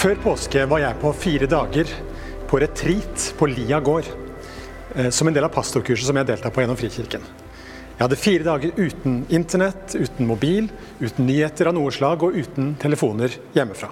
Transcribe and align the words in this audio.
Før 0.00 0.16
påske 0.16 0.62
var 0.64 0.80
jeg 0.80 0.96
på 0.96 1.10
fire 1.12 1.46
dager 1.50 1.90
på 2.48 2.58
retreat 2.62 3.24
på 3.36 3.48
Lia 3.50 3.82
gård. 3.84 4.06
eh, 4.96 5.10
Som 5.10 5.28
en 5.28 5.34
del 5.34 5.44
av 5.44 5.52
pastorkurset 5.52 6.06
som 6.06 6.16
jeg 6.16 6.26
deltar 6.26 6.50
på 6.50 6.62
gjennom 6.62 6.78
Frikirken. 6.80 7.20
Jeg 7.20 8.00
hadde 8.00 8.16
fire 8.16 8.46
dager 8.46 8.72
uten 8.78 9.26
internett, 9.28 9.92
uten 9.94 10.26
mobil, 10.26 10.70
uten 11.00 11.26
nyheter 11.26 11.68
av 11.68 11.74
noe 11.74 11.92
slag 11.92 12.22
og 12.22 12.32
uten 12.32 12.76
telefoner 12.80 13.28
hjemmefra. 13.52 13.90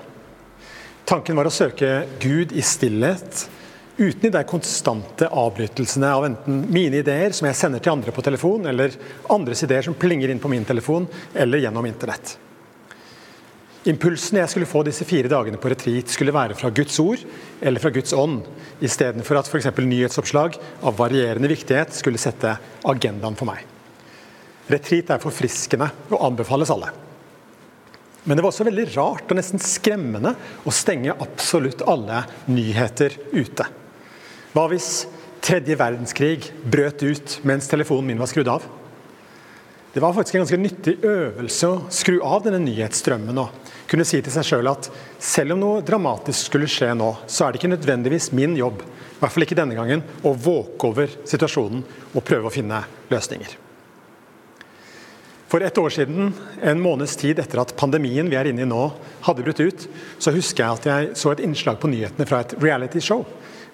Tanken 1.05 1.36
var 1.36 1.45
å 1.45 1.52
søke 1.52 2.06
Gud 2.18 2.56
i 2.56 2.64
stillhet, 2.64 3.45
uten 3.98 4.32
de 4.32 4.45
konstante 4.48 5.29
avbrytelsene 5.29 6.09
av 6.09 6.25
enten 6.25 6.72
mine 6.72 7.02
ideer, 7.04 7.36
som 7.36 7.52
jeg 7.52 7.61
sender 7.61 7.84
til 7.84 7.93
andre 7.93 8.16
på 8.16 8.25
telefon, 8.25 8.64
eller 8.64 8.96
andres 9.29 9.62
ideer 9.62 9.82
som 9.82 9.93
plinger 9.93 10.30
inn 10.30 10.40
på 10.40 10.48
min 10.48 10.65
telefon, 10.65 11.06
eller 11.34 11.59
gjennom 11.59 11.84
internett. 11.84 12.38
Impulsene 13.87 14.42
jeg 14.42 14.50
skulle 14.50 14.66
få 14.66 14.82
disse 14.87 15.06
fire 15.06 15.30
dagene 15.30 15.59
på 15.60 15.70
retreat, 15.70 16.10
skulle 16.10 16.34
være 16.34 16.56
fra 16.59 16.70
Guds 16.74 16.98
ord 16.98 17.20
eller 17.62 17.82
fra 17.82 17.92
Guds 17.95 18.12
ånd, 18.16 18.41
istedenfor 18.82 19.38
at 19.38 19.51
f.eks. 19.51 19.70
nyhetsoppslag 19.78 20.59
av 20.82 20.96
varierende 20.98 21.51
viktighet 21.51 21.95
skulle 21.95 22.18
sette 22.18 22.56
agendaen 22.91 23.38
for 23.38 23.48
meg. 23.48 23.62
Retreat 24.68 25.14
er 25.14 25.23
forfriskende 25.23 25.87
og 26.10 26.24
anbefales 26.27 26.73
alle. 26.74 26.91
Men 28.27 28.37
det 28.37 28.42
var 28.42 28.51
også 28.51 28.66
veldig 28.66 28.88
rart 28.96 29.30
og 29.30 29.38
nesten 29.38 29.62
skremmende 29.62 30.34
å 30.66 30.74
stenge 30.74 31.15
absolutt 31.15 31.84
alle 31.88 32.24
nyheter 32.51 33.15
ute. 33.30 33.65
Hva 34.52 34.66
hvis 34.73 35.06
tredje 35.45 35.79
verdenskrig 35.79 36.51
brøt 36.66 37.06
ut 37.06 37.38
mens 37.46 37.70
telefonen 37.70 38.10
min 38.10 38.20
var 38.20 38.29
skrudd 38.29 38.51
av? 38.52 38.66
Det 39.95 40.02
var 40.04 40.12
faktisk 40.12 40.37
en 40.37 40.45
ganske 40.45 40.60
nyttig 40.60 40.98
øvelse 41.06 41.71
å 41.71 41.79
skru 41.95 42.18
av 42.21 42.45
denne 42.45 42.60
nyhetsstrømmen 42.66 43.40
og 43.40 43.68
kunne 43.88 44.04
si 44.06 44.20
til 44.22 44.32
seg 44.32 44.46
sjøl 44.46 44.68
at 44.70 44.90
selv 45.22 45.54
om 45.54 45.62
noe 45.62 45.84
dramatisk 45.86 46.50
skulle 46.50 46.68
skje 46.70 46.90
nå, 46.96 47.12
så 47.26 47.46
er 47.46 47.52
det 47.52 47.62
ikke 47.62 47.72
nødvendigvis 47.72 48.32
min 48.36 48.56
jobb, 48.58 48.82
i 48.84 49.20
hvert 49.22 49.34
fall 49.34 49.46
ikke 49.46 49.58
denne 49.58 49.78
gangen, 49.78 50.04
å 50.22 50.34
våke 50.36 50.90
over 50.90 51.16
situasjonen 51.28 51.80
og 52.12 52.26
prøve 52.26 52.50
å 52.50 52.54
finne 52.54 52.82
løsninger. 53.10 53.56
For 55.48 55.64
ett 55.64 55.78
år 55.80 55.94
siden, 55.94 56.34
en 56.60 56.80
måneds 56.84 57.16
tid 57.16 57.38
etter 57.40 57.62
at 57.62 57.72
pandemien 57.80 58.28
vi 58.28 58.36
er 58.36 58.50
inne 58.50 58.66
i 58.66 58.68
nå, 58.68 58.82
hadde 59.24 59.44
brutt 59.46 59.62
ut, 59.64 59.86
så 60.20 60.34
husker 60.34 60.60
jeg 60.64 60.76
at 60.76 60.88
jeg 60.90 61.14
så 61.16 61.32
et 61.32 61.40
innslag 61.46 61.78
på 61.80 61.88
nyhetene 61.88 62.26
fra 62.28 62.42
et 62.44 62.52
reality-show, 62.60 63.24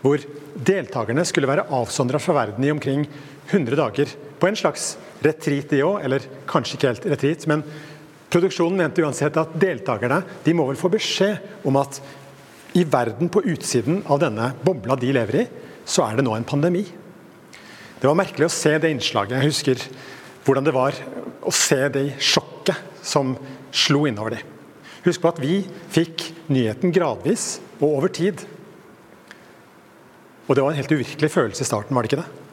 hvor 0.05 0.23
deltakerne 0.55 1.25
skulle 1.27 1.51
være 1.51 1.67
avsondra 1.75 2.21
fra 2.23 2.37
verden 2.37 2.63
i 2.63 2.71
omkring 2.71 3.09
100 3.49 3.75
dager. 3.81 4.13
På 4.39 4.47
en 4.47 4.59
slags 4.61 4.93
retreat, 5.25 5.73
de 5.73 5.83
òg, 5.83 5.99
eller 6.05 6.29
kanskje 6.47 6.79
ikke 6.79 6.93
helt 6.93 7.09
retreat. 7.11 7.47
Men 7.51 7.65
produksjonen 8.35 8.81
mente 8.83 9.05
uansett 9.05 9.37
at 9.39 9.55
deltakerne 9.61 10.21
de 10.45 10.55
må 10.57 10.67
vel 10.67 10.79
få 10.79 10.91
beskjed 10.93 11.67
om 11.69 11.79
at 11.79 12.01
i 12.75 12.83
verden 12.91 13.31
på 13.31 13.45
utsiden 13.53 14.03
av 14.11 14.19
denne 14.25 14.51
bobla 14.65 14.97
de 14.99 15.13
lever 15.15 15.45
i, 15.45 15.47
så 15.87 16.09
er 16.09 16.19
det 16.19 16.25
nå 16.27 16.35
en 16.35 16.47
pandemi. 16.49 16.83
Det 18.01 18.09
var 18.09 18.19
merkelig 18.19 18.49
å 18.49 18.53
se 18.53 18.75
det 18.83 18.91
innslaget. 18.91 19.39
Jeg 19.39 19.53
husker 19.53 19.85
hvordan 20.45 20.67
det 20.67 20.75
var 20.75 20.99
å 21.47 21.53
se 21.55 21.79
det 21.95 22.09
sjokket 22.19 23.05
som 23.07 23.37
slo 23.75 24.05
innover 24.11 24.37
dem. 24.37 24.51
Husk 25.05 25.23
på 25.23 25.31
at 25.31 25.41
vi 25.43 25.61
fikk 25.93 26.27
nyheten 26.51 26.93
gradvis 26.95 27.59
og 27.79 27.91
over 27.93 28.11
tid. 28.13 28.43
Og 30.49 30.57
det 30.57 30.65
var 30.65 30.73
en 30.73 30.81
helt 30.81 30.97
uvirkelig 30.97 31.31
følelse 31.33 31.63
i 31.63 31.69
starten, 31.69 31.95
var 31.95 32.05
det 32.05 32.13
ikke 32.13 32.25
det? 32.25 32.44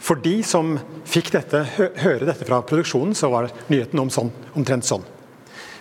For 0.00 0.20
de 0.20 0.40
som 0.46 0.74
fikk 1.08 1.30
dette, 1.34 1.60
hø 1.76 1.90
høre 2.00 2.28
dette 2.28 2.46
fra 2.48 2.62
produksjonen, 2.66 3.12
så 3.16 3.28
var 3.32 3.50
nyheten 3.68 4.00
om 4.00 4.10
sånn, 4.12 4.32
omtrent 4.56 4.88
sånn. 4.88 5.04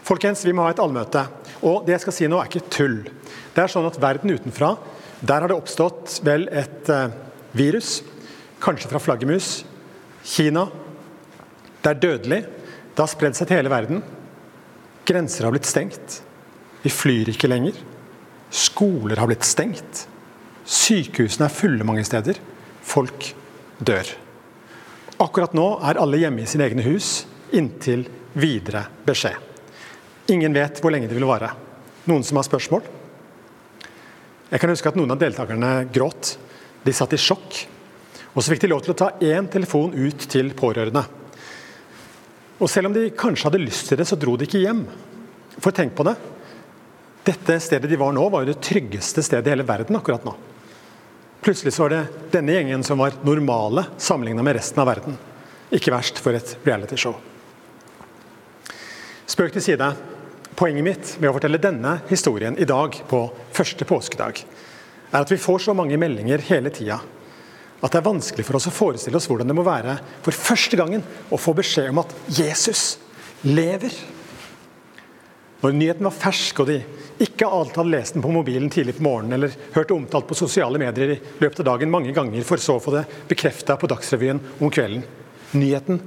Folkens, 0.04 0.44
vi 0.44 0.54
må 0.56 0.66
ha 0.66 0.74
et 0.74 0.82
allmøte. 0.84 1.24
Og 1.64 1.86
det 1.88 1.96
jeg 1.96 2.04
skal 2.06 2.16
si 2.16 2.28
nå, 2.32 2.40
er 2.40 2.50
ikke 2.50 2.72
tull. 2.72 3.00
Det 3.56 3.64
er 3.64 3.72
sånn 3.72 3.88
at 3.88 4.00
verden 4.02 4.32
utenfra, 4.34 4.74
der 5.20 5.44
har 5.44 5.52
det 5.52 5.58
oppstått 5.58 6.20
vel 6.24 6.48
et 6.52 6.90
eh, 6.92 7.12
virus. 7.56 8.00
Kanskje 8.64 8.92
fra 8.92 9.02
flaggermus. 9.04 9.64
Kina. 10.24 10.68
Det 11.80 11.92
er 11.92 12.00
dødelig. 12.04 12.40
Det 12.96 13.04
har 13.04 13.12
spredd 13.12 13.36
seg 13.36 13.50
til 13.50 13.60
hele 13.60 13.72
verden. 13.72 14.04
Grenser 15.08 15.48
har 15.48 15.56
blitt 15.56 15.68
stengt. 15.68 16.20
Vi 16.84 16.92
flyr 16.92 17.32
ikke 17.32 17.52
lenger. 17.52 17.76
Skoler 18.52 19.20
har 19.20 19.30
blitt 19.30 19.48
stengt. 19.48 20.06
Sykehusene 20.70 21.48
er 21.48 21.56
fulle 21.56 21.88
mange 21.88 22.06
steder. 22.08 22.40
Folk 22.86 23.32
dør. 23.80 24.12
Akkurat 25.20 25.56
nå 25.58 25.68
er 25.84 26.00
alle 26.00 26.20
hjemme 26.22 26.44
i 26.44 26.50
sine 26.50 26.68
egne 26.68 26.86
hus 26.86 27.26
inntil 27.56 28.06
videre 28.40 28.86
beskjed. 29.08 29.36
Ingen 30.30 30.54
vet 30.54 30.80
hvor 30.80 30.94
lenge 30.94 31.10
det 31.10 31.18
vil 31.18 31.28
vare. 31.28 31.50
Noen 32.10 32.24
som 32.24 32.38
har 32.40 32.46
spørsmål? 32.48 32.86
Jeg 34.50 34.62
kan 34.62 34.72
huske 34.72 34.90
at 34.90 34.98
noen 34.98 35.14
av 35.14 35.20
deltakerne 35.22 35.72
gråt. 35.94 36.36
De 36.86 36.94
satt 36.96 37.14
i 37.14 37.22
sjokk. 37.22 37.64
Og 38.34 38.42
så 38.42 38.54
fikk 38.54 38.64
de 38.64 38.72
lov 38.72 38.84
til 38.86 38.94
å 38.94 39.00
ta 39.00 39.12
én 39.26 39.50
telefon 39.52 39.94
ut 39.98 40.26
til 40.30 40.54
pårørende. 40.58 41.04
Og 42.60 42.70
selv 42.70 42.90
om 42.90 42.96
de 42.96 43.10
kanskje 43.16 43.48
hadde 43.48 43.62
lyst 43.62 43.90
til 43.90 44.00
det, 44.00 44.08
så 44.08 44.18
dro 44.20 44.36
de 44.38 44.46
ikke 44.48 44.62
hjem. 44.62 44.84
For 45.60 45.76
tenk 45.76 45.96
på 45.98 46.06
det. 46.08 46.16
Dette 47.26 47.58
stedet 47.62 47.90
de 47.90 48.00
var 48.00 48.14
nå, 48.16 48.24
var 48.32 48.44
jo 48.44 48.52
det 48.52 48.62
tryggeste 48.64 49.24
stedet 49.26 49.50
i 49.50 49.54
hele 49.54 49.68
verden 49.68 49.98
akkurat 50.00 50.26
nå. 50.28 50.36
Plutselig 51.42 51.74
så 51.74 51.86
var 51.86 51.94
det 51.94 52.32
denne 52.34 52.56
gjengen 52.56 52.84
som 52.84 53.00
var 53.00 53.16
normale 53.24 53.86
sammenligna 53.98 54.44
med 54.44 54.58
resten 54.60 54.82
av 54.84 54.90
verden. 54.92 55.18
Ikke 55.72 55.94
verst 55.94 56.20
for 56.20 56.36
et 56.36 56.56
realityshow. 56.66 57.16
Spøk 59.30 59.54
til 59.56 59.64
side. 59.64 59.92
Poenget 60.60 60.84
mitt 60.84 61.14
med 61.22 61.30
å 61.30 61.36
fortelle 61.38 61.62
denne 61.62 62.00
historien 62.10 62.58
i 62.60 62.68
dag, 62.68 62.98
på 63.08 63.22
første 63.56 63.86
påskedag, 63.88 64.42
er 65.12 65.22
at 65.22 65.32
vi 65.32 65.40
får 65.40 65.70
så 65.70 65.76
mange 65.78 65.98
meldinger 66.02 66.44
hele 66.50 66.74
tida 66.74 67.00
at 67.80 67.94
det 67.94 68.02
er 68.02 68.10
vanskelig 68.10 68.44
for 68.44 68.60
oss 68.60 68.68
å 68.68 68.76
forestille 68.76 69.16
oss 69.20 69.28
hvordan 69.30 69.48
det 69.48 69.56
må 69.56 69.64
være 69.64 69.96
for 70.26 70.36
første 70.36 70.76
gangen 70.80 71.04
å 71.32 71.40
få 71.40 71.54
beskjed 71.56 71.94
om 71.94 72.02
at 72.02 72.12
Jesus 72.36 72.98
lever. 73.46 73.94
Når 75.60 75.76
nyheten 75.76 76.08
var 76.08 76.16
fersk, 76.16 76.62
og 76.64 76.70
de 76.70 76.78
ikke 77.20 77.48
alt 77.48 77.76
hadde 77.76 77.92
lest 77.92 78.16
den 78.16 78.24
på 78.24 78.32
mobilen 78.32 78.72
tidlig 78.72 78.96
på 78.96 79.04
morgenen, 79.04 79.36
eller 79.36 79.56
hørt 79.76 79.92
omtalt 79.92 80.28
på 80.30 80.38
sosiale 80.40 80.80
medier 80.80 81.18
i 81.18 81.20
løpet 81.42 81.60
av 81.64 81.74
dagen 81.74 81.92
mange 81.92 82.14
ganger, 82.16 82.46
for 82.48 82.62
så 82.64 82.78
å 82.78 82.84
få 82.84 82.94
det 82.96 83.04
bekrefta 83.28 83.76
på 83.80 83.90
Dagsrevyen 83.92 84.40
om 84.60 84.72
kvelden. 84.72 85.04
Nyheten 85.52 86.00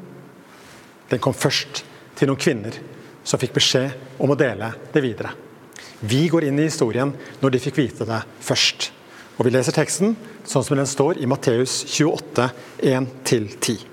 den 1.12 1.20
kom 1.20 1.36
først 1.36 1.82
til 2.16 2.30
noen 2.30 2.40
kvinner 2.40 2.78
som 3.24 3.40
fikk 3.40 3.52
beskjed 3.58 4.22
om 4.22 4.32
å 4.32 4.38
dele 4.38 4.70
det 4.94 5.02
videre. 5.04 5.34
Vi 6.00 6.24
går 6.32 6.48
inn 6.48 6.58
i 6.58 6.66
historien 6.66 7.12
når 7.42 7.52
de 7.52 7.60
fikk 7.62 7.82
vite 7.82 8.08
det 8.08 8.22
først. 8.42 8.88
Og 9.36 9.44
Vi 9.44 9.52
leser 9.52 9.74
teksten 9.76 10.16
sånn 10.48 10.64
som 10.64 10.78
den 10.78 10.88
står 10.88 11.20
i 11.20 11.28
Matteus 11.28 11.82
28, 11.84 12.48
1-10. 12.80 13.84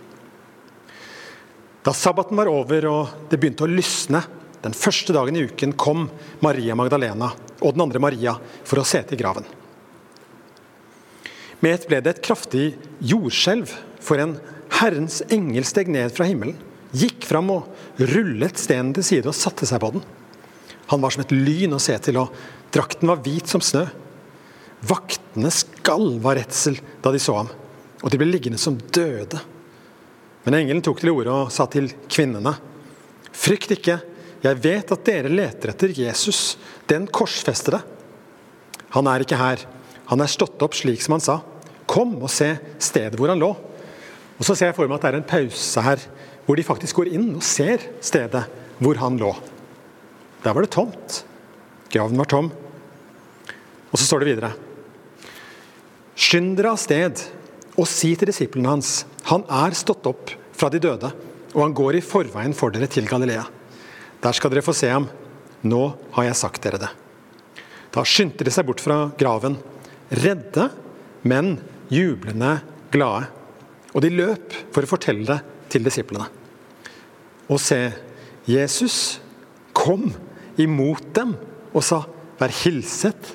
Da 1.83 1.93
sabbaten 1.95 2.39
var 2.39 2.49
over 2.51 2.87
og 2.89 3.29
det 3.29 3.39
begynte 3.39 3.67
å 3.67 3.71
lysne, 3.71 4.23
den 4.63 4.75
første 4.75 5.15
dagen 5.15 5.37
i 5.39 5.45
uken 5.47 5.73
kom 5.79 6.07
Maria 6.43 6.75
Magdalena 6.75 7.31
og 7.59 7.73
den 7.75 7.85
andre 7.85 8.01
Maria 8.03 8.35
for 8.67 8.81
å 8.81 8.87
se 8.87 9.01
til 9.07 9.19
graven. 9.19 9.47
Med 11.59 11.75
ett 11.75 11.87
ble 11.89 11.99
det 12.03 12.15
et 12.15 12.23
kraftig 12.23 12.65
jordskjelv, 13.03 13.71
for 13.99 14.21
en 14.21 14.37
Herrens 14.79 15.19
engel 15.27 15.65
steg 15.67 15.89
ned 15.91 16.13
fra 16.15 16.27
himmelen, 16.29 16.55
gikk 16.95 17.25
fram 17.27 17.51
og 17.51 17.99
rullet 17.99 18.59
stenen 18.59 18.93
til 18.95 19.05
side 19.05 19.29
og 19.29 19.37
satte 19.37 19.67
seg 19.67 19.81
på 19.83 19.91
den. 19.97 20.05
Han 20.89 21.03
var 21.03 21.13
som 21.13 21.25
et 21.25 21.33
lyn 21.35 21.75
å 21.75 21.81
se 21.83 21.97
til, 22.01 22.17
og 22.17 22.31
drakten 22.73 23.11
var 23.11 23.19
hvit 23.25 23.51
som 23.51 23.61
snø. 23.61 23.83
Vaktene 24.89 25.51
skalv 25.53 26.23
av 26.23 26.37
redsel 26.39 26.79
da 27.03 27.11
de 27.13 27.19
så 27.21 27.35
ham, 27.41 27.51
og 27.99 28.09
de 28.09 28.19
ble 28.21 28.29
liggende 28.29 28.61
som 28.61 28.79
døde. 28.79 29.41
Men 30.45 30.61
engelen 30.61 30.81
tok 30.85 31.03
til 31.03 31.11
orde 31.11 31.35
og 31.35 31.51
sa 31.53 31.67
til 31.69 31.91
kvinnene.: 32.07 32.55
Frykt 33.35 33.75
ikke, 33.75 33.99
jeg 34.43 34.59
vet 34.63 34.91
at 34.95 35.05
dere 35.07 35.31
leter 35.31 35.73
etter 35.73 35.91
Jesus, 35.91 36.57
den 36.87 37.07
korsfestede. 37.11 37.81
Han 38.95 39.09
er 39.11 39.25
ikke 39.25 39.39
her, 39.39 39.65
han 40.09 40.23
er 40.23 40.31
stått 40.31 40.61
opp 40.65 40.77
slik 40.77 41.03
som 41.03 41.17
han 41.17 41.23
sa. 41.23 41.39
Kom 41.89 42.15
og 42.21 42.31
se 42.31 42.53
stedet 42.81 43.19
hvor 43.19 43.31
han 43.33 43.41
lå. 43.41 43.51
Og 44.39 44.45
Så 44.47 44.55
ser 44.55 44.71
jeg 44.71 44.77
for 44.77 44.87
meg 44.87 44.99
at 44.99 45.03
det 45.03 45.11
er 45.11 45.19
en 45.19 45.27
pause 45.27 45.83
her, 45.83 46.05
hvor 46.45 46.55
de 46.55 46.65
faktisk 46.65 47.01
går 47.01 47.11
inn 47.11 47.27
og 47.35 47.43
ser 47.43 47.83
stedet 48.01 48.45
hvor 48.79 48.97
han 49.01 49.19
lå. 49.19 49.33
Der 50.45 50.55
var 50.55 50.63
det 50.63 50.71
tomt. 50.71 51.23
Graven 51.91 52.17
var 52.17 52.29
tom. 52.31 52.47
Og 53.91 53.99
så 53.99 54.05
står 54.05 54.23
det 54.23 54.31
videre. 54.31 54.53
Skynd 56.15 56.55
dere 56.57 56.71
av 56.71 56.79
sted 56.79 57.19
og 57.75 57.87
si 57.89 58.13
til 58.15 58.31
disiplene 58.31 58.71
hans, 58.71 59.03
han 59.27 59.43
er 59.51 59.75
stått 59.77 60.07
opp 60.09 60.31
fra 60.55 60.71
de 60.71 60.81
døde, 60.83 61.11
og 61.53 61.61
han 61.63 61.75
går 61.75 61.99
i 61.99 62.03
forveien 62.03 62.55
for 62.55 62.71
dere 62.75 62.89
til 62.91 63.07
Galilea. 63.07 63.45
Der 64.23 64.35
skal 64.35 64.51
dere 64.51 64.65
få 64.65 64.75
se 64.75 64.89
ham. 64.91 65.07
Nå 65.63 65.83
har 66.15 66.27
jeg 66.27 66.39
sagt 66.39 66.63
dere 66.63 66.79
det. 66.81 66.91
Da 67.93 68.03
skyndte 68.05 68.45
de 68.45 68.53
seg 68.53 68.67
bort 68.67 68.83
fra 68.83 69.09
graven, 69.19 69.57
redde, 70.11 70.69
men 71.25 71.57
jublende 71.91 72.59
glade. 72.93 73.29
Og 73.95 74.03
de 74.05 74.11
løp 74.13 74.53
for 74.73 74.85
å 74.85 74.91
fortelle 74.91 75.25
det 75.25 75.39
til 75.73 75.85
disiplene. 75.85 76.27
Og 77.49 77.57
se, 77.61 77.79
Jesus 78.45 79.19
kom 79.73 80.11
imot 80.61 81.09
dem 81.17 81.33
og 81.73 81.83
sa, 81.85 82.03
vær 82.39 82.53
hilset. 82.61 83.33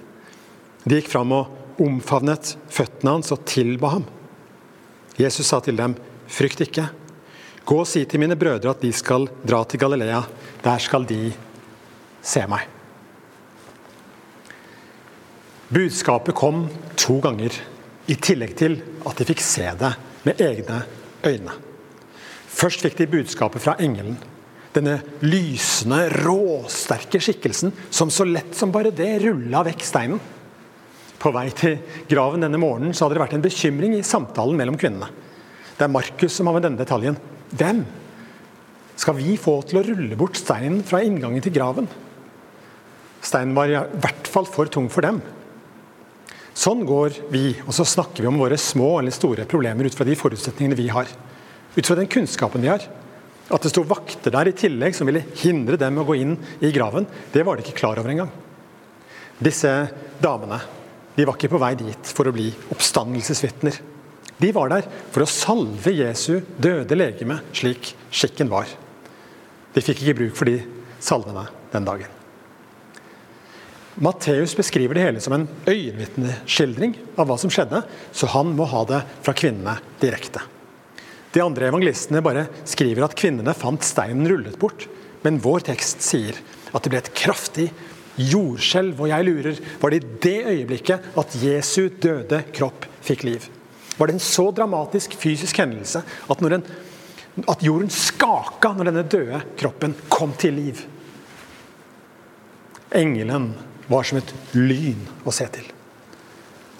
De 0.84 0.98
gikk 0.98 1.10
fram 1.10 1.32
og 1.34 1.80
omfavnet 1.82 2.54
føttene 2.70 3.16
hans 3.16 3.32
og 3.34 3.42
tilba 3.48 3.96
ham. 3.96 4.04
Jesus 5.18 5.50
sa 5.50 5.60
til 5.62 5.78
dem, 5.78 5.96
frykt 6.30 6.62
ikke. 6.66 6.86
Gå 7.64 7.78
og 7.80 7.88
si 7.88 8.02
til 8.06 8.20
mine 8.22 8.36
brødre 8.38 8.74
at 8.74 8.82
de 8.84 8.90
skal 8.94 9.26
dra 9.46 9.62
til 9.66 9.80
Galilea. 9.82 10.20
Der 10.64 10.80
skal 10.80 11.04
de 11.08 11.32
se 12.24 12.44
meg. 12.48 12.64
Budskapet 15.74 16.36
kom 16.36 16.66
to 17.00 17.18
ganger, 17.24 17.52
i 18.04 18.16
tillegg 18.20 18.52
til 18.60 18.76
at 19.08 19.16
de 19.16 19.24
fikk 19.24 19.40
se 19.40 19.64
det 19.80 19.94
med 20.26 20.40
egne 20.44 20.82
øyne. 21.24 21.54
Først 22.54 22.84
fikk 22.84 22.98
de 23.00 23.08
budskapet 23.10 23.64
fra 23.64 23.74
engelen. 23.80 24.18
Denne 24.74 24.98
lysende, 25.22 26.08
råsterke 26.24 27.20
skikkelsen 27.22 27.72
som 27.94 28.10
så 28.12 28.26
lett 28.28 28.56
som 28.58 28.72
bare 28.74 28.92
det 28.94 29.22
rulla 29.24 29.62
vekk 29.66 29.84
steinen. 29.86 30.20
På 31.18 31.32
vei 31.32 31.46
til 31.56 31.78
graven 32.10 32.44
denne 32.44 32.60
morgenen 32.60 32.92
så 32.92 33.06
hadde 33.06 33.16
det 33.16 33.24
vært 33.24 33.36
en 33.38 33.44
bekymring 33.44 33.94
i 33.96 34.04
samtalen 34.04 34.58
mellom 34.58 34.76
kvinnene. 34.80 35.08
Det 35.78 35.86
er 35.86 35.94
Markus 35.94 36.36
som 36.36 36.50
har 36.50 36.58
med 36.58 36.66
denne 36.66 36.80
detaljen. 36.80 37.16
Hvem 37.54 37.84
skal 38.96 39.16
vi 39.18 39.36
få 39.40 39.58
til 39.66 39.80
å 39.80 39.84
rulle 39.86 40.18
bort 40.18 40.38
steinen 40.38 40.82
fra 40.86 41.02
inngangen 41.04 41.42
til 41.42 41.54
graven? 41.54 41.88
Steinen 43.24 43.54
var 43.56 43.70
i 43.72 43.78
hvert 43.78 44.28
fall 44.30 44.46
for 44.46 44.70
tung 44.70 44.90
for 44.92 45.06
dem. 45.06 45.20
Sånn 46.54 46.84
går 46.86 47.16
vi, 47.32 47.48
og 47.66 47.72
så 47.74 47.86
snakker 47.88 48.22
vi 48.22 48.30
om 48.30 48.38
våre 48.38 48.58
små 48.60 49.00
eller 49.00 49.14
store 49.14 49.46
problemer 49.50 49.88
ut 49.88 49.96
fra 49.96 50.06
de 50.06 50.14
forutsetningene 50.18 50.78
vi 50.78 50.86
har. 50.94 51.08
Ut 51.74 51.86
fra 51.86 51.96
den 51.98 52.10
kunnskapen 52.10 52.62
vi 52.62 52.70
har. 52.70 52.84
At 53.50 53.64
det 53.64 53.72
sto 53.72 53.82
vakter 53.88 54.32
der 54.32 54.48
i 54.48 54.56
tillegg 54.56 54.94
som 54.96 55.10
ville 55.10 55.24
hindre 55.42 55.76
dem 55.80 55.98
å 55.98 56.06
gå 56.06 56.16
inn 56.20 56.36
i 56.64 56.70
graven, 56.72 57.08
det 57.34 57.42
var 57.44 57.58
de 57.58 57.66
ikke 57.66 57.80
klar 57.82 57.98
over 58.00 58.12
engang. 58.12 58.30
Disse 59.42 59.72
damene 60.22 60.60
de 61.14 61.26
var 61.26 61.36
ikke 61.36 61.50
på 61.52 61.60
vei 61.62 61.74
dit 61.78 62.14
for 62.14 62.30
å 62.30 62.34
bli 62.34 62.48
oppstandelsesvitner. 62.74 63.76
De 64.38 64.54
var 64.54 64.70
der 64.72 64.86
for 65.14 65.22
å 65.22 65.30
salve 65.30 65.92
Jesu 65.94 66.38
døde 66.58 66.96
legeme 66.96 67.40
slik 67.54 67.92
skikken 68.14 68.50
var. 68.50 68.70
De 69.74 69.82
fikk 69.82 70.04
ikke 70.04 70.18
bruk 70.22 70.36
for 70.38 70.50
de 70.50 70.60
salvene 71.02 71.46
den 71.72 71.86
dagen. 71.86 72.20
Matteus 73.94 74.56
beskriver 74.58 74.96
det 74.96 75.04
hele 75.04 75.20
som 75.22 75.36
en 75.36 75.46
øyenvitneskildring 75.70 76.96
av 77.14 77.28
hva 77.28 77.36
som 77.38 77.52
skjedde, 77.52 77.84
så 78.10 78.30
han 78.32 78.50
må 78.58 78.66
ha 78.70 78.82
det 78.90 79.04
fra 79.22 79.34
kvinnene 79.38 79.76
direkte. 80.02 80.42
De 81.34 81.42
andre 81.42 81.68
evangelistene 81.70 82.22
bare 82.22 82.46
skriver 82.66 83.06
at 83.06 83.16
kvinnene 83.18 83.54
fant 83.58 83.82
steinen 83.86 84.26
rullet 84.30 84.58
bort. 84.58 84.86
Men 85.24 85.40
vår 85.42 85.64
tekst 85.70 86.02
sier 86.04 86.38
at 86.74 86.84
det 86.84 86.92
ble 86.92 87.00
et 87.00 87.14
kraftig 87.16 87.68
jordskjelv. 88.20 89.00
Og 89.00 89.10
jeg 89.10 89.26
lurer, 89.26 89.60
var 89.82 89.94
det 89.94 90.02
i 90.02 90.18
det 90.26 90.38
øyeblikket 90.52 91.14
at 91.18 91.36
Jesu 91.42 91.88
døde 92.02 92.42
kropp 92.54 92.86
fikk 93.04 93.24
liv? 93.26 93.48
Var 93.98 94.10
det 94.10 94.16
en 94.16 94.22
så 94.22 94.48
dramatisk 94.54 95.14
fysisk 95.18 95.58
hendelse 95.62 96.02
at, 96.02 96.42
når 96.42 96.58
en, 96.58 96.66
at 97.42 97.62
jorden 97.66 97.90
skaka 97.90 98.72
når 98.76 98.90
denne 98.90 99.06
døde 99.10 99.40
kroppen 99.58 99.94
kom 100.12 100.34
til 100.38 100.54
liv? 100.58 100.82
Engelen 102.94 103.50
var 103.90 104.06
som 104.06 104.20
et 104.20 104.34
lyn 104.54 105.00
å 105.26 105.34
se 105.34 105.48
til. 105.52 105.66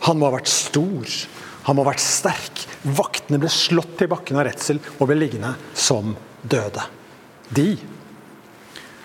Han 0.06 0.20
må 0.20 0.28
ha 0.28 0.36
vært 0.36 0.52
stor, 0.52 1.16
han 1.64 1.76
må 1.76 1.84
ha 1.84 1.90
vært 1.90 2.04
sterk. 2.04 2.62
Vaktene 2.84 3.40
ble 3.42 3.50
slått 3.52 3.96
til 3.98 4.10
bakken 4.12 4.38
av 4.38 4.46
redsel 4.46 4.78
og 4.98 5.08
ble 5.08 5.18
liggende 5.18 5.54
som 5.72 6.14
døde. 6.44 6.84
De 7.54 7.68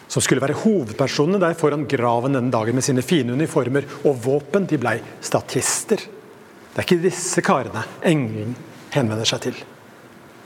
som 0.10 0.24
skulle 0.26 0.42
være 0.42 0.58
hovedpersonene 0.64 1.40
der 1.42 1.58
foran 1.58 1.86
graven 1.90 2.34
denne 2.34 2.52
dagen 2.54 2.78
med 2.78 2.86
sine 2.86 3.04
fine 3.06 3.36
uniformer 3.38 3.86
og 4.02 4.18
våpen, 4.26 4.66
de 4.66 4.80
ble 4.82 4.96
statister. 5.22 6.02
Det 6.02 6.82
er 6.82 6.88
ikke 6.88 7.04
disse 7.04 7.44
karene 7.46 7.84
engelen 8.06 8.56
henvender 8.94 9.30
seg 9.30 9.44
til, 9.44 9.60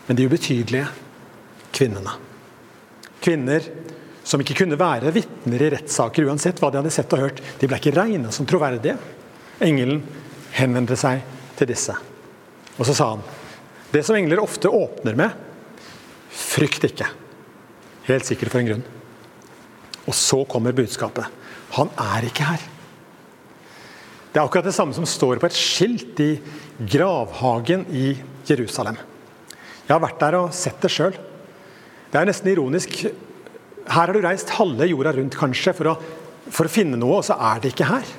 men 0.07 0.17
de 0.19 0.27
ubetydelige 0.27 0.87
kvinnene. 1.73 2.17
Kvinner 3.23 3.67
som 4.23 4.41
ikke 4.41 4.55
kunne 4.61 4.79
være 4.79 5.11
vitner 5.15 5.63
i 5.63 5.69
rettssaker 5.73 6.27
uansett 6.27 6.59
hva 6.61 6.71
de 6.71 6.79
hadde 6.79 6.93
sett 6.95 7.13
og 7.15 7.25
hørt. 7.25 7.41
De 7.59 7.67
ble 7.67 7.79
ikke 7.79 7.95
regna 7.95 8.31
som 8.35 8.47
troverdige. 8.47 8.95
Engelen 9.63 10.01
henvendte 10.55 10.97
seg 10.99 11.23
til 11.59 11.69
disse. 11.69 11.95
Og 12.77 12.87
så 12.87 12.95
sa 12.97 13.13
han 13.13 13.23
det 13.93 14.01
som 14.07 14.17
engler 14.17 14.41
ofte 14.41 14.71
åpner 14.73 15.17
med 15.19 15.35
frykt 16.33 16.87
ikke. 16.87 17.07
Helt 18.07 18.25
sikkert 18.25 18.51
for 18.51 18.63
en 18.63 18.69
grunn. 18.71 18.85
Og 20.09 20.15
så 20.17 20.39
kommer 20.49 20.75
budskapet. 20.75 21.27
Han 21.77 21.91
er 22.01 22.25
ikke 22.27 22.47
her. 22.47 22.63
Det 24.33 24.41
er 24.41 24.47
akkurat 24.47 24.65
det 24.65 24.73
samme 24.75 24.95
som 24.97 25.05
står 25.05 25.37
på 25.39 25.47
et 25.47 25.57
skilt 25.57 26.19
i 26.25 26.31
gravhagen 26.89 27.85
i 27.93 28.15
Jerusalem. 28.49 28.97
Jeg 29.83 29.93
har 29.93 30.03
vært 30.03 30.21
der 30.21 30.39
og 30.39 30.55
sett 30.55 30.79
det 30.83 30.91
sjøl. 30.93 31.15
Det 32.11 32.19
er 32.19 32.27
nesten 32.29 32.51
ironisk. 32.51 32.99
Her 33.03 34.07
har 34.07 34.13
du 34.15 34.21
reist 34.23 34.53
halve 34.57 34.87
jorda 34.87 35.11
rundt 35.17 35.35
kanskje 35.39 35.73
for 35.75 35.91
å, 35.91 35.95
for 36.47 36.69
å 36.69 36.71
finne 36.71 36.99
noe, 36.99 37.19
og 37.19 37.27
så 37.27 37.35
er 37.51 37.63
det 37.63 37.73
ikke 37.73 37.89
her. 37.89 38.11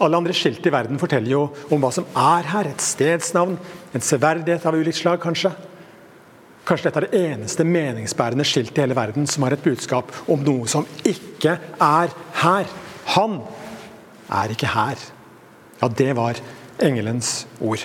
Alle 0.00 0.16
andre 0.16 0.34
skilt 0.36 0.64
i 0.64 0.72
verden 0.72 1.00
forteller 1.00 1.32
jo 1.32 1.42
om 1.72 1.82
hva 1.82 1.90
som 1.92 2.06
er 2.16 2.48
her. 2.52 2.70
Et 2.70 2.84
stedsnavn, 2.84 3.58
en 3.94 4.04
severdighet 4.04 4.64
av 4.68 4.76
ulikt 4.76 5.00
slag, 5.00 5.20
kanskje. 5.22 5.52
Kanskje 6.68 6.88
dette 6.88 7.00
er 7.02 7.06
det 7.08 7.20
eneste 7.32 7.66
meningsbærende 7.66 8.46
skiltet 8.46 8.78
i 8.78 8.84
hele 8.84 8.96
verden 8.96 9.28
som 9.28 9.44
har 9.44 9.56
et 9.56 9.64
budskap 9.64 10.12
om 10.30 10.44
noe 10.44 10.68
som 10.70 10.88
ikke 11.08 11.56
er 11.80 12.12
her. 12.42 12.74
Han 13.16 13.40
er 14.30 14.54
ikke 14.54 14.70
her. 14.72 15.00
Ja, 15.80 15.88
det 15.88 16.12
var 16.16 16.40
engelens 16.80 17.44
ord. 17.60 17.84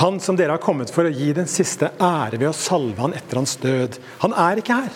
Han 0.00 0.20
som 0.24 0.36
dere 0.38 0.56
har 0.56 0.62
kommet 0.62 0.90
for 0.92 1.04
å 1.04 1.12
gi 1.12 1.32
den 1.36 1.48
siste 1.50 1.90
ære 2.00 2.38
ved 2.38 2.48
å 2.48 2.56
salve 2.56 3.02
han 3.02 3.16
etter 3.16 3.40
hans 3.42 3.58
død. 3.60 3.98
Han 4.24 4.34
er 4.40 4.62
ikke 4.62 4.78
her. 4.84 4.94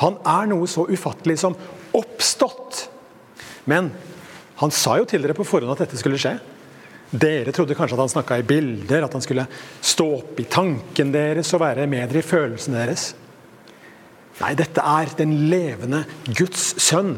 Han 0.00 0.16
er 0.26 0.48
noe 0.50 0.66
så 0.70 0.86
ufattelig 0.90 1.38
som 1.42 1.56
oppstått. 1.96 2.86
Men 3.70 3.92
han 4.60 4.72
sa 4.74 4.96
jo 4.98 5.06
til 5.08 5.22
dere 5.22 5.36
på 5.36 5.46
forhånd 5.46 5.72
at 5.76 5.84
dette 5.84 6.00
skulle 6.00 6.18
skje. 6.20 6.34
Dere 7.10 7.54
trodde 7.54 7.74
kanskje 7.78 7.96
at 7.96 8.04
han 8.04 8.12
snakka 8.12 8.38
i 8.38 8.46
bilder, 8.46 9.04
at 9.06 9.14
han 9.16 9.24
skulle 9.24 9.46
stå 9.82 10.06
opp 10.20 10.38
i 10.42 10.46
tanken 10.50 11.10
deres 11.14 11.50
og 11.56 11.62
være 11.64 11.88
med 11.90 12.10
dere 12.10 12.22
i 12.22 12.26
følelsene 12.26 12.82
deres. 12.82 13.10
Nei, 14.40 14.54
dette 14.56 14.82
er 14.82 15.10
den 15.18 15.34
levende 15.52 16.04
Guds 16.28 16.72
sønn. 16.80 17.16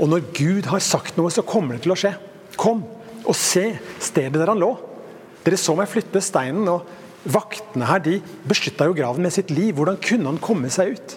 Og 0.00 0.08
når 0.08 0.30
Gud 0.34 0.70
har 0.72 0.82
sagt 0.84 1.18
noe, 1.18 1.30
så 1.30 1.44
kommer 1.46 1.76
det 1.76 1.84
til 1.84 1.94
å 1.94 1.98
skje. 1.98 2.14
Kom 2.58 2.84
og 3.22 3.36
se 3.38 3.66
stedet 4.02 4.38
der 4.40 4.50
han 4.50 4.62
lå. 4.62 4.72
Dere 5.42 5.58
så 5.58 5.74
meg 5.78 5.90
flytte 5.90 6.22
steinen, 6.22 6.68
og 6.70 6.86
vaktene 7.32 7.88
her 7.88 8.02
de 8.02 8.18
beskytta 8.48 8.86
jo 8.88 8.96
graven 8.96 9.24
med 9.24 9.34
sitt 9.34 9.50
liv. 9.54 9.74
Hvordan 9.78 9.98
kunne 10.02 10.30
han 10.30 10.42
komme 10.42 10.70
seg 10.72 10.96
ut? 10.96 11.16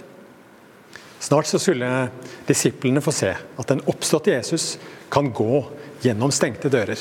Snart 1.26 1.50
så 1.50 1.60
skulle 1.62 1.90
disiplene 2.46 3.02
få 3.02 3.14
se 3.16 3.32
at 3.34 3.72
den 3.72 3.82
oppståtte 3.90 4.34
Jesus 4.34 4.76
kan 5.14 5.32
gå 5.34 5.64
gjennom 6.04 6.34
stengte 6.34 6.70
dører. 6.70 7.00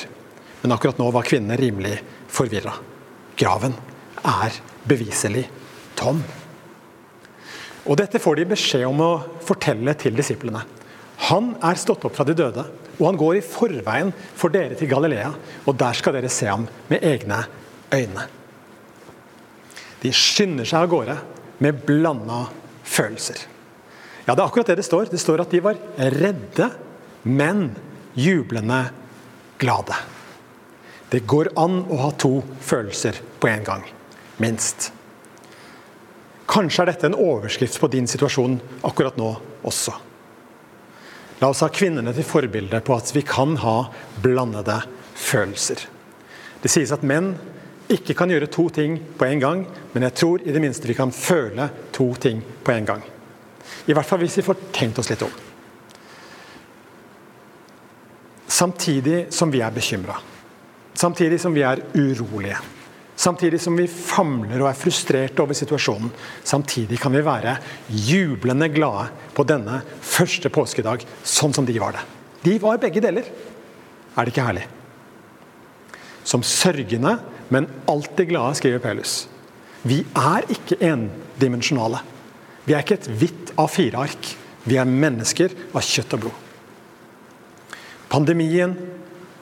Men 0.63 0.73
akkurat 0.73 0.97
nå 0.97 1.11
var 1.13 1.27
kvinnene 1.27 1.59
rimelig 1.59 1.99
forvirra. 2.31 2.73
Graven 3.37 3.75
er 4.25 4.57
beviselig 4.87 5.43
tom. 5.99 6.23
Og 7.85 7.99
Dette 7.99 8.21
får 8.21 8.39
de 8.39 8.47
beskjed 8.49 8.87
om 8.87 9.03
å 9.05 9.11
fortelle 9.45 9.93
til 10.01 10.15
disiplene. 10.17 10.63
Han 11.29 11.53
er 11.63 11.77
stått 11.77 12.07
opp 12.07 12.15
fra 12.17 12.25
de 12.27 12.33
døde, 12.37 12.65
og 12.99 13.05
han 13.09 13.19
går 13.19 13.39
i 13.39 13.45
forveien 13.45 14.11
for 14.37 14.53
dere 14.53 14.77
til 14.79 14.89
Galilea. 14.91 15.31
Og 15.65 15.77
der 15.79 15.97
skal 15.97 16.15
dere 16.15 16.31
se 16.31 16.47
ham 16.49 16.67
med 16.89 17.03
egne 17.03 17.41
øyne. 17.93 18.27
De 20.03 20.11
skynder 20.13 20.67
seg 20.67 20.85
av 20.85 20.91
gårde 20.91 21.17
med 21.63 21.83
blanda 21.87 22.45
følelser. 22.85 23.39
Ja, 24.25 24.33
det 24.33 24.41
er 24.41 24.47
akkurat 24.47 24.69
det 24.71 24.79
det 24.81 24.87
står. 24.87 25.09
Det 25.11 25.21
står 25.21 25.43
at 25.43 25.53
de 25.53 25.61
var 25.63 25.79
redde, 25.97 26.69
men 27.23 27.69
jublende 28.17 28.81
glade. 29.61 29.97
Det 31.09 31.25
går 31.29 31.53
an 31.61 31.83
å 31.89 31.99
ha 32.01 32.11
to 32.17 32.39
følelser 32.65 33.21
på 33.39 33.49
en 33.49 33.65
gang. 33.65 33.85
Minst. 34.41 34.89
Kanskje 36.49 36.83
er 36.83 36.91
dette 36.91 37.09
en 37.09 37.17
overskrift 37.17 37.79
på 37.81 37.89
din 37.93 38.09
situasjon 38.09 38.59
akkurat 38.85 39.17
nå 39.17 39.31
også. 39.65 39.93
La 41.41 41.49
oss 41.51 41.63
ha 41.65 41.69
kvinnene 41.73 42.13
til 42.15 42.27
forbilde 42.27 42.79
på 42.85 42.95
at 42.95 43.11
vi 43.15 43.23
kan 43.27 43.57
ha 43.59 43.75
blandede 44.23 44.77
følelser. 45.15 45.81
Det 46.61 46.71
sies 46.71 46.93
at 46.95 47.03
menn 47.05 47.33
ikke 47.91 48.15
kan 48.17 48.31
gjøre 48.31 48.49
to 48.49 48.69
ting 48.73 48.95
på 49.17 49.27
en 49.27 49.41
gang, 49.41 49.65
men 49.93 50.07
jeg 50.07 50.17
tror 50.17 50.41
i 50.41 50.53
det 50.53 50.61
minste 50.63 50.87
vi 50.89 50.95
kan 50.97 51.11
føle 51.13 51.67
to 51.93 52.07
ting 52.21 52.39
på 52.63 52.73
en 52.73 52.87
gang. 52.87 53.03
I 53.85 53.93
hvert 53.93 54.07
fall 54.07 54.21
hvis 54.23 54.39
vi 54.39 54.45
får 54.45 54.63
tenkt 54.73 55.01
oss 55.01 55.11
litt 55.11 55.25
om. 55.25 55.35
Samtidig 58.47 59.25
som 59.35 59.51
vi 59.51 59.61
er 59.61 59.73
bekymra. 59.75 60.15
Samtidig 60.95 61.41
som 61.41 61.53
vi 61.53 61.65
er 61.67 61.81
urolige. 61.93 62.57
Samtidig 63.15 63.61
som 63.63 63.77
vi 63.79 63.87
famler 63.87 64.59
og 64.59 64.67
er 64.69 64.77
frustrerte 64.77 65.39
over 65.43 65.55
situasjonen. 65.55 66.11
Samtidig 66.43 66.99
kan 66.99 67.13
vi 67.15 67.23
være 67.23 67.55
jublende 67.87 68.67
glade 68.73 69.07
på 69.35 69.45
denne 69.47 69.79
første 70.03 70.51
påskedag, 70.51 71.05
sånn 71.23 71.55
som 71.55 71.67
de 71.67 71.77
var 71.79 71.95
det. 71.95 72.03
De 72.43 72.57
var 72.61 72.81
begge 72.81 73.03
deler. 73.03 73.29
Er 74.15 74.25
det 74.25 74.33
ikke 74.33 74.47
herlig? 74.47 74.65
Som 76.27 76.43
sørgende, 76.43 77.17
men 77.53 77.69
alltid 77.87 78.29
glade, 78.33 78.57
skriver 78.59 78.83
Pelus. 78.83 79.25
Vi 79.85 80.01
er 80.17 80.47
ikke 80.51 80.79
endimensjonale. 80.83 82.01
Vi 82.65 82.73
er 82.73 82.83
ikke 82.83 82.97
et 82.97 83.09
hvitt 83.21 83.53
A4-ark. 83.61 84.31
Vi 84.65 84.79
er 84.81 84.89
mennesker 84.89 85.53
av 85.71 85.85
kjøtt 85.85 86.17
og 86.17 86.25
blod. 86.25 86.41
Pandemien 88.09 88.73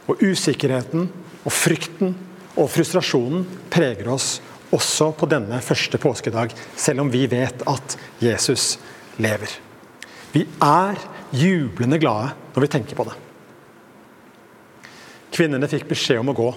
og 0.09 0.21
usikkerheten 0.23 1.07
og 1.43 1.53
frykten 1.53 2.15
og 2.53 2.69
frustrasjonen 2.69 3.45
preger 3.73 4.09
oss 4.13 4.37
også 4.73 5.11
på 5.17 5.29
denne 5.29 5.59
første 5.61 5.99
påskedag, 6.01 6.53
selv 6.75 7.03
om 7.03 7.11
vi 7.13 7.25
vet 7.29 7.65
at 7.69 7.97
Jesus 8.21 8.77
lever. 9.21 9.49
Vi 10.33 10.45
er 10.61 10.97
jublende 11.33 11.99
glade 12.01 12.33
når 12.53 12.65
vi 12.65 12.71
tenker 12.75 12.97
på 12.97 13.05
det. 13.09 13.17
Kvinnene 15.33 15.69
fikk 15.69 15.87
beskjed 15.89 16.21
om 16.21 16.31
å 16.33 16.37
gå. 16.37 16.49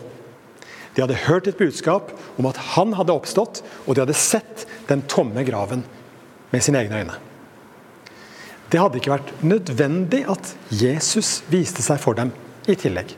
De 0.97 1.05
hadde 1.05 1.23
hørt 1.27 1.49
et 1.49 1.59
budskap 1.61 2.13
om 2.41 2.49
at 2.49 2.61
han 2.73 2.95
hadde 2.97 3.13
oppstått, 3.13 3.63
og 3.85 3.97
de 3.97 4.05
hadde 4.05 4.17
sett 4.17 4.65
den 4.89 5.05
tomme 5.09 5.45
graven 5.49 5.85
med 6.53 6.65
sine 6.65 6.81
egne 6.85 7.03
øyne. 7.03 7.21
Det 8.73 8.81
hadde 8.81 8.99
ikke 9.01 9.13
vært 9.13 9.45
nødvendig 9.47 10.25
at 10.29 10.57
Jesus 10.73 11.39
viste 11.53 11.85
seg 11.85 12.01
for 12.03 12.19
dem 12.19 12.33
i 12.67 12.75
tillegg. 12.77 13.13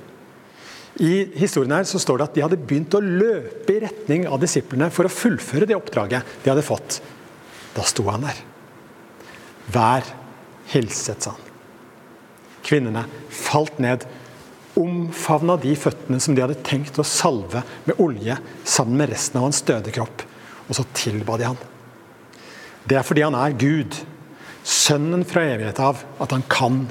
I 0.99 1.29
historien 1.39 1.77
her 1.77 1.87
så 1.87 2.01
står 2.03 2.19
det 2.19 2.27
at 2.27 2.37
de 2.37 2.43
hadde 2.43 2.59
begynt 2.59 2.95
å 2.99 3.03
løpe 3.03 3.77
i 3.77 3.83
retning 3.85 4.27
av 4.27 4.41
disiplene 4.43 4.91
for 4.91 5.07
å 5.07 5.13
fullføre 5.13 5.69
det 5.69 5.77
oppdraget 5.79 6.39
de 6.43 6.51
hadde 6.51 6.67
fått. 6.67 6.99
Da 7.77 7.85
sto 7.87 8.07
han 8.11 8.25
der. 8.27 8.41
Vær 9.71 10.09
hilset, 10.73 11.23
sa 11.23 11.37
han. 11.37 11.45
Kvinnene 12.67 13.05
falt 13.31 13.79
ned, 13.81 14.03
omfavna 14.79 15.57
de 15.63 15.75
føttene 15.79 16.19
som 16.23 16.35
de 16.35 16.43
hadde 16.43 16.59
tenkt 16.67 16.99
å 16.99 17.07
salve 17.07 17.63
med 17.87 18.01
olje 18.03 18.37
sammen 18.67 18.99
med 18.99 19.13
resten 19.13 19.39
av 19.39 19.49
hans 19.49 19.63
døde 19.67 19.95
kropp, 19.95 20.25
og 20.67 20.77
så 20.77 20.85
tilba 20.99 21.39
de 21.39 21.47
han. 21.49 21.61
Det 22.89 22.99
er 22.99 23.07
fordi 23.07 23.25
han 23.25 23.37
er 23.39 23.57
Gud, 23.59 23.97
sønnen 24.67 25.25
fra 25.29 25.47
evighet 25.47 25.79
av, 25.83 26.03
at 26.19 26.35
han 26.35 26.45
kan 26.51 26.83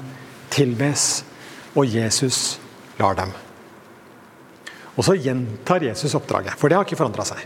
tilbes, 0.54 1.22
og 1.76 1.86
Jesus 1.86 2.56
lar 2.98 3.18
dem. 3.18 3.36
Og 4.98 5.06
så 5.06 5.14
gjentar 5.14 5.84
Jesus 5.86 6.16
oppdraget, 6.18 6.58
for 6.58 6.68
det 6.68 6.78
har 6.78 6.86
ikke 6.86 6.98
forandra 6.98 7.24
seg. 7.28 7.44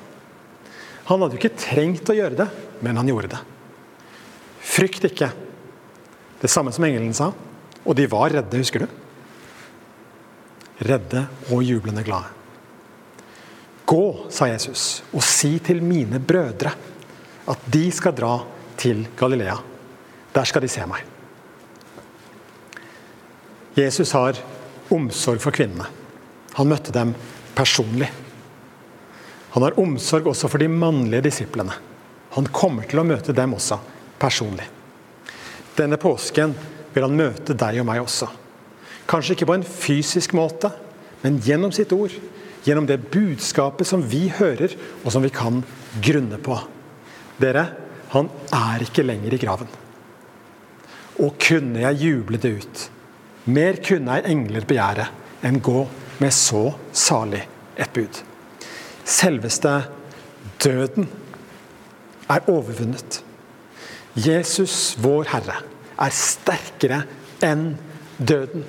Han 1.11 1.21
hadde 1.21 1.37
jo 1.37 1.43
ikke 1.43 1.59
trengt 1.61 2.09
å 2.09 2.17
gjøre 2.17 2.39
det, 2.39 2.49
men 2.81 2.97
han 2.97 3.11
gjorde 3.11 3.35
det. 3.35 3.41
Frykt 4.63 5.05
ikke. 5.11 5.29
Det 6.41 6.51
samme 6.51 6.73
som 6.73 6.87
engelen 6.87 7.13
sa. 7.15 7.29
Og 7.83 7.97
de 7.99 8.07
var 8.09 8.33
redde, 8.33 8.61
husker 8.63 8.85
du? 8.85 8.95
Redde 10.83 11.27
og 11.53 11.67
jublende 11.67 12.05
glade. 12.07 12.31
Gå, 13.85 14.05
sa 14.33 14.49
Jesus, 14.49 15.03
og 15.13 15.21
si 15.27 15.59
til 15.61 15.83
mine 15.85 16.23
brødre 16.23 16.73
at 17.53 17.67
de 17.75 17.83
skal 17.93 18.15
dra 18.17 18.37
til 18.81 19.05
Galilea. 19.19 19.59
Der 20.33 20.49
skal 20.49 20.65
de 20.65 20.71
se 20.73 20.87
meg. 20.89 21.03
Jesus 23.77 24.15
har 24.17 24.39
omsorg 24.93 25.43
for 25.43 25.53
kvinnene. 25.55 25.89
Han 26.57 26.69
møtte 26.71 26.95
dem 26.95 27.13
personlig. 27.63 28.11
Han 29.55 29.63
har 29.67 29.79
omsorg 29.79 30.27
også 30.33 30.51
for 30.51 30.63
de 30.63 30.69
mannlige 30.71 31.29
disiplene. 31.29 31.75
Han 32.35 32.49
kommer 32.51 32.89
til 32.89 33.03
å 33.03 33.07
møte 33.07 33.35
dem 33.37 33.55
også 33.55 33.79
personlig. 34.21 34.67
Denne 35.77 35.99
påsken 36.01 36.55
vil 36.93 37.07
han 37.07 37.17
møte 37.17 37.57
deg 37.57 37.81
og 37.83 37.89
meg 37.89 38.03
også. 38.03 38.29
Kanskje 39.09 39.37
ikke 39.37 39.49
på 39.51 39.57
en 39.59 39.67
fysisk 39.67 40.35
måte, 40.37 40.71
men 41.23 41.41
gjennom 41.45 41.73
sitt 41.75 41.93
ord. 41.95 42.15
Gjennom 42.63 42.87
det 42.87 43.01
budskapet 43.11 43.89
som 43.89 44.05
vi 44.07 44.29
hører, 44.31 44.73
og 45.03 45.11
som 45.13 45.25
vi 45.25 45.33
kan 45.35 45.65
grunne 46.05 46.39
på. 46.39 46.57
Dere, 47.43 47.65
han 48.13 48.29
er 48.55 48.85
ikke 48.85 49.05
lenger 49.05 49.35
i 49.35 49.41
graven. 49.43 49.73
Og 51.21 51.35
kunne 51.43 51.83
jeg 51.83 52.01
juble 52.07 52.39
det 52.41 52.53
ut. 52.63 52.85
Mer 53.53 53.81
kunne 53.83 54.17
ei 54.17 54.31
engler 54.31 54.69
begjære 54.69 55.09
enn 55.49 55.59
gå 55.65 55.83
med 56.23 56.35
så 56.35 56.69
salig 56.95 57.43
et 57.77 57.93
bud. 57.95 58.23
Selveste 59.05 59.75
døden 60.63 61.09
er 62.31 62.51
overvunnet. 62.51 63.23
Jesus, 64.15 64.95
vår 65.03 65.31
Herre, 65.33 65.59
er 65.99 66.15
sterkere 66.15 67.03
enn 67.43 67.73
døden. 68.19 68.65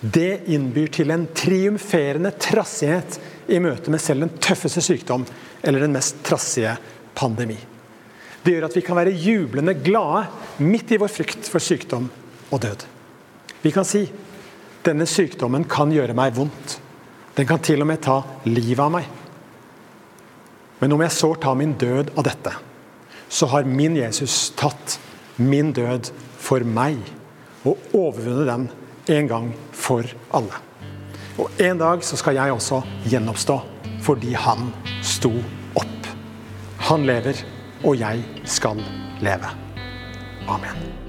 Det 0.00 0.44
innbyr 0.52 0.92
til 0.94 1.10
en 1.10 1.26
triumferende 1.34 2.30
trassighet 2.38 3.18
i 3.50 3.58
møte 3.62 3.90
med 3.90 4.02
selv 4.02 4.26
den 4.26 4.36
tøffeste 4.42 4.84
sykdom 4.84 5.24
eller 5.66 5.82
den 5.82 5.94
mest 5.96 6.20
trassige 6.26 6.76
pandemi. 7.16 7.56
Det 8.44 8.52
gjør 8.54 8.68
at 8.68 8.76
vi 8.76 8.84
kan 8.86 8.98
være 8.98 9.16
jublende 9.16 9.74
glade 9.82 10.26
midt 10.62 10.92
i 10.94 11.00
vår 11.02 11.10
frykt 11.10 11.48
for 11.50 11.62
sykdom 11.62 12.06
og 12.52 12.62
død. 12.62 12.84
Vi 13.64 13.72
kan 13.74 13.88
si 13.88 14.04
denne 14.86 15.06
sykdommen 15.10 15.66
kan 15.68 15.92
gjøre 15.92 16.14
meg 16.16 16.34
vondt. 16.36 16.78
Den 17.36 17.48
kan 17.48 17.60
til 17.62 17.82
og 17.84 17.90
med 17.90 18.00
ta 18.04 18.20
livet 18.46 18.82
av 18.84 18.92
meg. 18.94 19.08
Men 20.80 20.92
om 20.92 21.02
jeg 21.04 21.14
så 21.16 21.32
tar 21.40 21.56
min 21.58 21.74
død 21.78 22.12
av 22.16 22.26
dette, 22.26 22.52
så 23.28 23.48
har 23.50 23.68
min 23.68 23.96
Jesus 23.96 24.52
tatt 24.56 24.98
min 25.36 25.72
død 25.76 26.12
for 26.40 26.64
meg 26.64 27.00
og 27.66 27.80
overvunnet 27.96 28.46
den 28.48 28.68
en 29.16 29.30
gang 29.30 29.50
for 29.72 30.06
alle. 30.34 30.62
Og 31.36 31.50
En 31.60 31.78
dag 31.78 32.04
så 32.04 32.16
skal 32.16 32.38
jeg 32.38 32.52
også 32.52 32.82
gjenoppstå 33.04 33.60
fordi 34.06 34.36
han 34.38 34.70
sto 35.02 35.32
opp. 35.74 36.10
Han 36.88 37.06
lever, 37.08 37.42
og 37.82 37.98
jeg 37.98 38.22
skal 38.46 38.78
leve. 39.24 39.50
Amen. 40.46 41.05